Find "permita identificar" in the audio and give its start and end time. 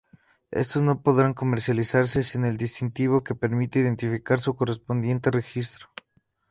3.35-4.39